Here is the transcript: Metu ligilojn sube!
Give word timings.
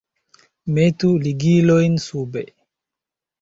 Metu 0.77 1.09
ligilojn 1.25 1.99
sube! 2.07 2.43